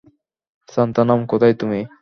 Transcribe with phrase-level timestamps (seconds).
[0.69, 1.81] সান্থানাম, কোথায় তুমি?